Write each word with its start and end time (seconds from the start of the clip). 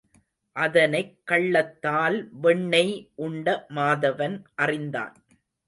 அதனைக் 0.55 1.11
கள்ளத்தால் 1.25 2.17
வெண்ணெய் 2.41 2.93
உண்ட 3.19 3.47
மாதவன் 3.75 4.37
அறிந்தான். 4.55 5.15